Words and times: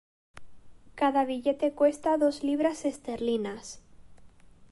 Cada 0.95 1.25
billete 1.25 1.73
cuesta 1.73 2.17
dos 2.17 2.41
libras 2.43 2.85
esterlinas. 2.85 3.83